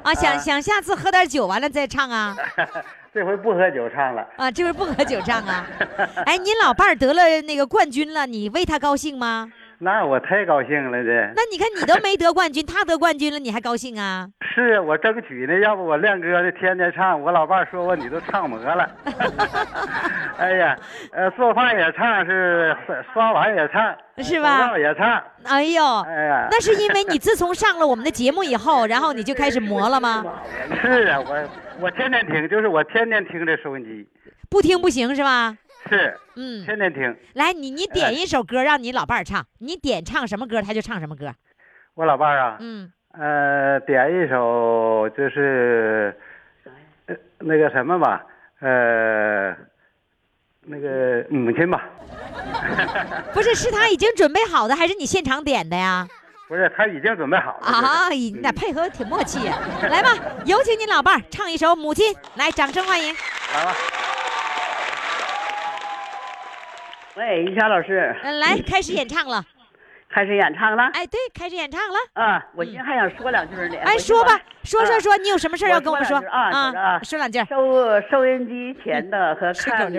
[0.03, 2.37] 啊，想啊想下次喝点酒完了再唱啊？
[3.15, 4.27] 这回不喝酒唱了。
[4.37, 5.67] 啊，这回不喝酒唱啊？
[6.27, 9.51] 哎，你老伴儿得了那个冠军了，你为他高兴吗？
[9.83, 14.29] 那我太高兴了，这那你看你都没得冠军，他得冠军了，你还高兴啊？
[14.55, 18.91] 是我争取呢，要不我亮哥的天天唱，我老伴儿说我你都唱魔了。
[20.37, 20.77] 哎呀，
[21.13, 25.23] 呃，做饭也唱，是刷刷碗也唱，是吧也唱。
[25.45, 30.23] 哎呦，哎呀，那是因为你自从上了我们的节目以后，然后你就开始磨了吗？
[30.83, 31.49] 是啊，我
[31.81, 34.07] 我天天听，就是我天天听这收音机，
[34.51, 35.57] 不听不行是吧？
[35.91, 37.17] 是嗯，天天听。
[37.35, 41.35] 来，你你点一首歌让你老伴儿唱，你点唱什么歌他就唱什么歌。
[41.95, 46.17] 我老伴儿啊，嗯，呃，点一首就是，
[47.07, 48.25] 呃，那个什么吧，
[48.61, 49.51] 呃，
[50.63, 51.85] 那个母亲吧，
[53.35, 56.07] 不是，是他已经准备好的，还是你现场点的呀？
[56.49, 57.67] 不是，他已经准备好了。
[57.67, 59.59] 啊，你俩配合挺默契呀。
[59.83, 60.11] 来吧，
[60.47, 63.15] 有请你老伴儿唱一首《母亲》，来，掌声欢迎。
[63.55, 63.75] 来吧。
[67.21, 69.45] 喂，于霞老师，嗯，来，开始演唱了。
[70.09, 70.85] 开始演唱了。
[70.95, 71.99] 哎，对，开始演唱了。
[72.15, 73.77] 啊，我今天还想说两句呢。
[73.85, 77.39] 哎，说吧，说说啊说，你有什么事儿要跟我们说啊说啊说两句。
[77.45, 79.91] 收收音机前的和看手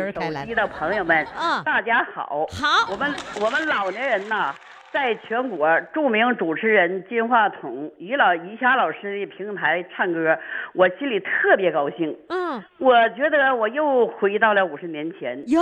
[0.44, 2.48] 机的朋友们，嗯大家好。
[2.50, 4.56] 好我们我们老年人呐，
[4.92, 10.40] 在全国著名主持人金话筒于老于霞老师的平台唱歌，
[10.74, 12.18] 我心里特别高兴。
[12.30, 15.62] 嗯，我觉得我又回到了五十年前，哟，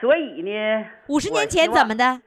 [0.00, 2.20] 所以呢，五十年前怎么的？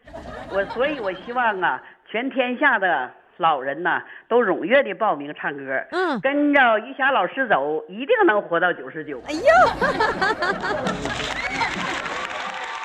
[0.52, 9.22] 我所以，我希望啊，全天下的老人呐，都踊跃的报名唱歌，嗯跟着于霞老师走，一定能活到九十九。
[9.28, 9.42] 哎呦，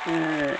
[0.12, 0.54] 嗯，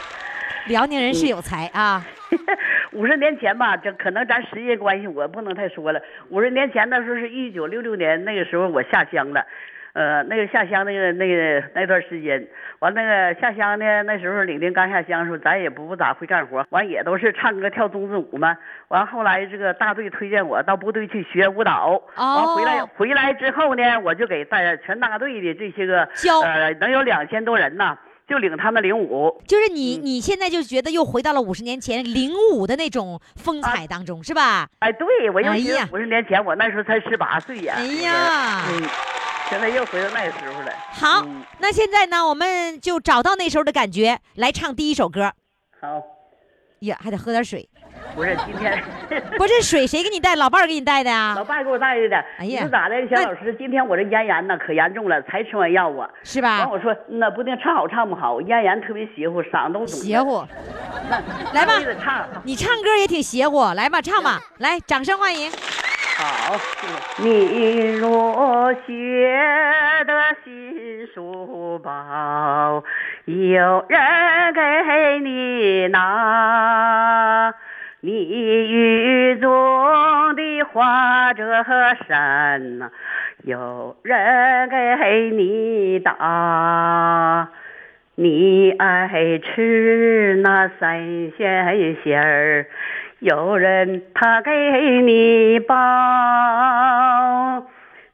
[0.68, 2.02] 辽宁人是有才啊。
[2.92, 6.00] 五十年前吧，这可能咱时间关系，我不能太说了。
[6.30, 9.44] 五十年前那时候是一九六六年，那个时候我下乡了。
[9.94, 12.44] 呃，那个下乡那个那个那段时间，
[12.80, 18.56] 完那个下乡呢，那时候领兵刚下乡的时候，咱也不咋会干活，完也都是唱歌跳枞子舞嘛。
[18.88, 29.40] 完后来这个大队推荐我到部队去学舞蹈，完回来哦回来之后呢，我就给带全大队的这些个教呃能有两千多人呐，就领他们领舞。
[29.46, 34.68] 就是你，你现在就觉得又回到了五十年前领舞的那种风采当中，是吧？
[34.80, 37.74] 哎，对，我又哎呀觉得五十年前我那时候才十八岁呀。
[37.76, 38.82] 哎呀嗯，
[39.50, 40.72] 现在又回到那时候了。
[40.90, 45.32] 好嗯，那现在呢，我们就找到那时候的感觉，来唱第一首歌。
[45.80, 46.02] 好，
[46.80, 47.68] 呀，还得喝点水。
[48.14, 48.82] 不是今天
[49.38, 50.36] 不是水谁给你带？
[50.36, 51.34] 老伴儿给你带的呀？
[51.36, 52.16] 老伴儿给我带的。
[52.38, 53.54] 哎呀你说咋的，小老师？
[53.58, 56.08] 今天我这咽炎呢可严重了，才吃完药啊。
[56.22, 59.88] 是吧完我说那不定唱好唱不好，咽炎特别邪乎，嗓子都肿。
[59.88, 60.22] 邪。
[60.22, 60.44] 乎。
[61.52, 61.74] 来吧。
[62.44, 65.50] 你唱歌也挺邪乎，来吧，唱吧，来，掌声欢迎。
[66.24, 66.56] 好，
[67.18, 69.28] 你若学
[70.06, 72.82] 得新书包，
[73.26, 74.00] 有人
[74.54, 77.52] 给你拿。
[78.00, 78.10] 你
[78.70, 81.62] 雨中的花折
[82.08, 82.90] 扇呐，
[83.42, 87.50] 有人给你打。
[88.16, 89.10] 你爱
[89.42, 92.66] 吃那三鲜馅儿，
[93.20, 94.52] 有人他给
[95.02, 95.74] 你包。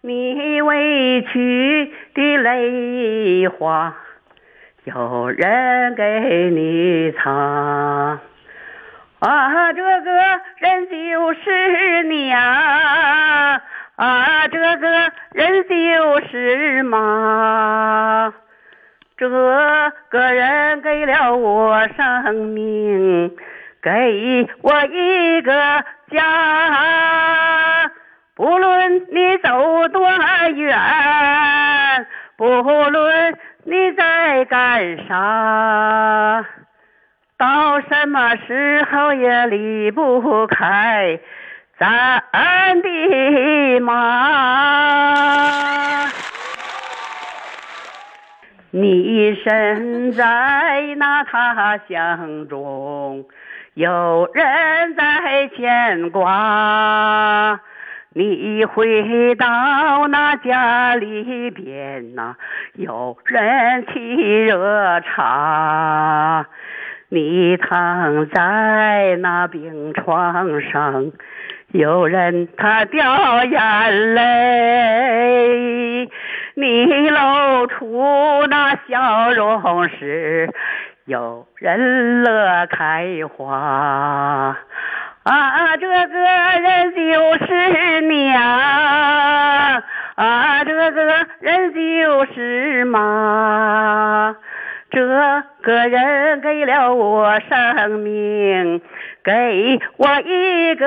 [0.02, 3.94] 你委屈的泪花，
[4.84, 8.18] 有人给你擦。
[9.18, 10.10] 啊，这个
[10.56, 12.40] 人就是娘，
[13.96, 18.32] 啊，这个人就是妈。
[19.18, 19.92] 这个
[20.32, 23.36] 人给了我生命，
[23.82, 25.52] 给我一个
[26.10, 27.90] 家。
[28.34, 30.10] 不论你走多
[30.54, 32.06] 远，
[32.36, 32.44] 不
[32.90, 36.44] 论你在干啥，
[37.36, 41.20] 到什么时候也离不开
[41.78, 42.22] 咱
[42.82, 44.50] 的妈。
[48.70, 53.26] 你身在那他乡中，
[53.74, 57.60] 有人在牵挂。
[58.12, 62.34] 你回到那家里边呐、
[62.74, 66.44] 有人沏热茶。
[67.08, 71.12] 你躺在那病床上，
[71.68, 76.08] 有人他掉眼泪。
[76.54, 80.52] 你露出那笑容时，
[81.10, 83.04] 有人乐开
[83.36, 84.56] 花。
[85.24, 88.40] 啊，这个人就是娘，
[90.14, 94.36] 啊，这个人就是妈。
[94.92, 95.04] 这
[95.62, 98.80] 个人给了我生命，
[99.24, 100.86] 给我一个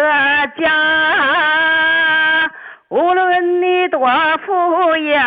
[0.57, 2.49] 家。
[2.87, 4.07] 无论你多
[4.45, 5.19] 富有，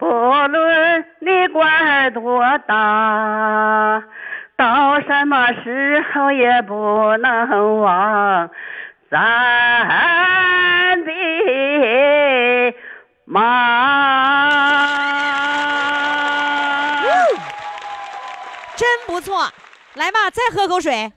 [0.00, 4.02] 不论你官多大，
[4.56, 8.48] 到什么时候也不能忘
[9.10, 11.12] 咱的
[13.26, 14.88] 妈。
[18.74, 19.46] 真不错，
[19.96, 21.12] 来吧，再喝口水。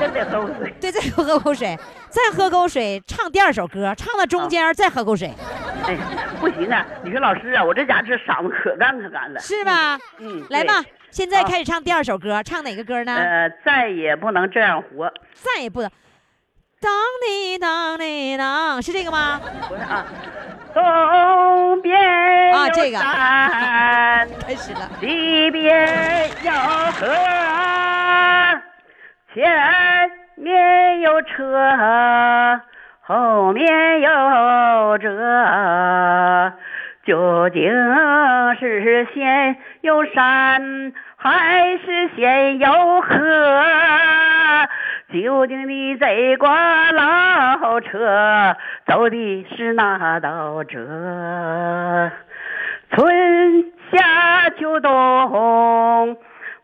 [0.00, 0.74] 真得喝口水。
[0.80, 5.32] 对，再喝口水，再喝口水，唱第二首歌，唱到中间再喝口水，
[5.86, 5.96] 哎，
[6.40, 6.84] 不行啊！
[7.04, 9.38] 你说老师啊，我这家这嗓子可干可干了。
[9.40, 9.98] 是吧？
[10.18, 13.14] 嗯，来吧，现在开始唱第二首歌，唱哪个歌呢？
[13.14, 15.12] 呃，再也不能这样活。
[15.34, 15.90] 再也不能。
[16.80, 16.90] 当
[17.28, 19.38] 你当你当，是这个吗？
[19.68, 20.06] 不是啊，
[20.72, 21.94] 东边
[22.50, 24.90] 有啊这个山， 开始了。
[24.98, 26.50] 西边有
[26.92, 27.06] 河，
[29.34, 31.36] 前面有车，
[33.10, 36.52] 后面有辙，
[37.04, 37.68] 究竟
[38.60, 43.08] 是先有山还是先有河？
[45.12, 48.56] 究竟你这挂老车
[48.86, 50.78] 走的是哪道辙？
[52.92, 56.16] 春夏秋冬，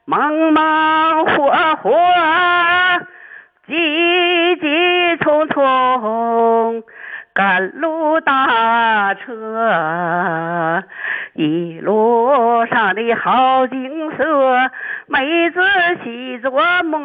[0.05, 1.51] 忙忙活
[1.83, 1.91] 活，
[3.67, 4.67] 急急
[5.17, 6.83] 匆匆，
[7.35, 10.85] 赶路搭车，
[11.35, 14.71] 一路上的好景色，
[15.07, 15.61] 没仔
[16.05, 17.01] 细琢磨。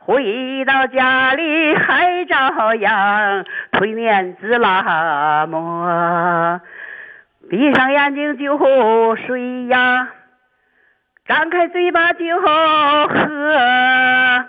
[0.00, 6.60] 回到家里还照样推面子拉磨，
[7.48, 8.58] 闭上眼睛就
[9.16, 10.08] 睡呀，
[11.26, 14.43] 张开嘴巴就喝，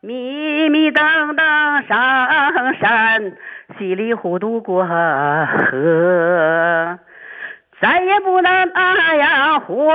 [0.00, 1.46] 迷迷瞪瞪
[1.88, 3.32] 上山，
[3.78, 4.98] 稀里糊涂过河，
[7.80, 9.92] 再也不能那样活。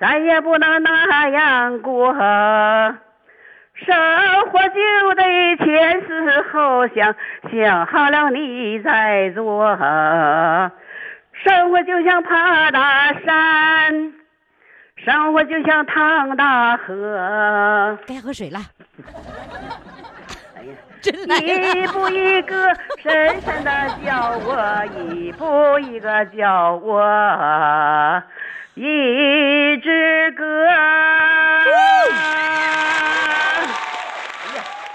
[0.00, 2.96] 再也不能那样过，生
[4.46, 7.16] 活就得前思后想，
[7.50, 9.76] 想好了你再做。
[11.32, 14.12] 生活就像爬大山，
[15.04, 17.98] 生活就像趟大河。
[18.06, 18.60] 该喝水了。
[20.56, 23.70] 哎呀， 真来一步一个深深的
[24.04, 28.22] 叫我，一步一个叫我。
[28.74, 30.44] 一支歌。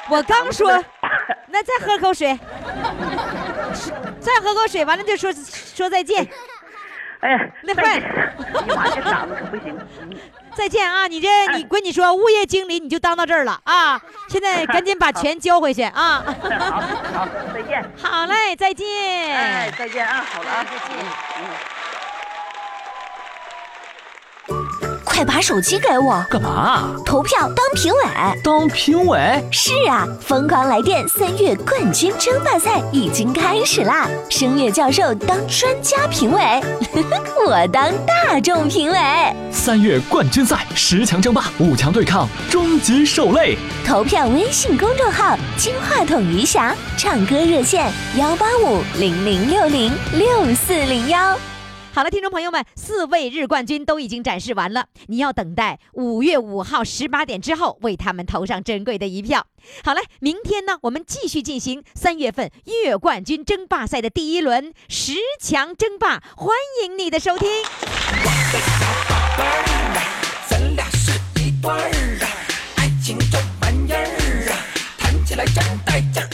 [0.09, 0.69] 我刚说，
[1.47, 2.27] 那再喝口水，
[4.19, 6.27] 再喝口水，完了就说说再见。
[7.23, 8.33] 哎呀，那快，哎呀
[8.75, 9.77] 妈，这嗓子可不行。
[10.01, 10.09] 嗯
[10.53, 11.07] 再见啊！
[11.07, 13.99] 你这你闺女说物业经理你就当到这儿了啊！
[14.29, 16.23] 现在赶紧把钱交回去啊！
[16.69, 17.83] 好，好，再见。
[17.97, 18.85] 好嘞，再见。
[19.35, 21.05] 哎，再见啊，好了啊，再见。
[21.39, 21.72] 嗯。
[25.23, 26.95] 快把手机给我，干嘛？
[27.05, 27.99] 投票当评委。
[28.43, 29.41] 当评委？
[29.51, 34.09] 是啊，疯狂来电三月冠军争霸赛已经开始啦！
[34.29, 36.41] 声乐教授当专家评委，
[37.47, 38.97] 我当大众评委。
[39.49, 43.57] 三月冠军赛十强争霸，五强对抗，终极受累。
[43.87, 51.37] 投票微信公众号“金话筒余霞”，唱歌热线幺八五零零六零六四零幺。
[51.95, 59.45] 好了，听众朋友们，四位日冠军都已经展示完了，你要等待五月五号十八点之后，为他们投上珍贵的一票。
[59.83, 67.47] 好嘞，明天呢，我们继续进行三月份月冠军争霸赛的第一轮十强争霸，欢迎你的收听。
[67.47, 69.43] 我的小宝贝
[69.93, 70.01] 们
[70.49, 71.77] 咱俩是一对儿
[72.23, 72.27] 啊，
[72.77, 74.57] 爱情这玩意儿啊，
[74.97, 76.27] 谈起来真带劲儿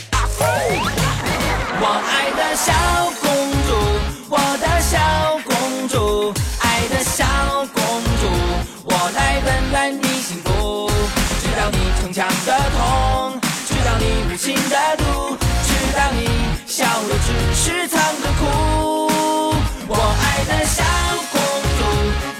[16.80, 19.52] 笑的只是藏着哭。
[19.86, 20.82] 我爱的小
[21.30, 21.36] 公
[21.76, 21.80] 主，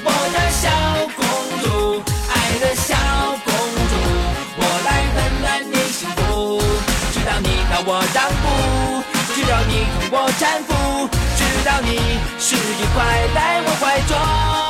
[0.02, 0.64] 我的小
[1.14, 1.20] 公
[1.60, 2.96] 主，爱的小
[3.44, 3.52] 公
[3.90, 3.94] 主，
[4.56, 6.18] 我来温暖你幸福。
[7.12, 8.44] 直到你把我让步，
[9.34, 10.68] 直到你同我搀扶，
[11.36, 12.00] 直到你
[12.38, 14.69] 是一块在我怀中。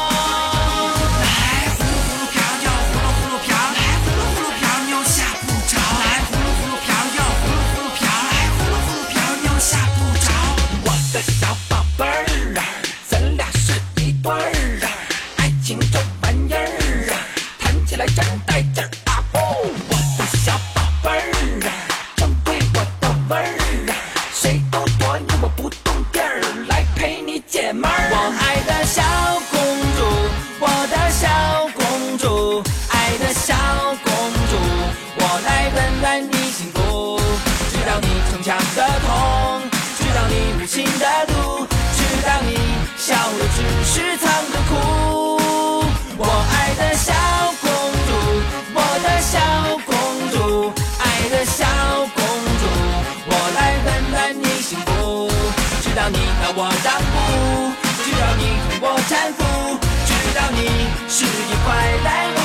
[12.00, 12.64] 小宝贝儿啊，
[13.10, 14.88] 咱俩是一对儿啊，
[15.36, 17.20] 爱情这玩意儿啊，
[17.58, 18.99] 谈起来真带劲儿。
[61.80, 62.39] 一块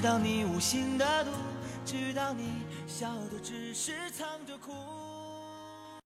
[0.00, 1.30] 知道你无心的毒，
[1.84, 4.99] 知道你笑的只是藏着哭。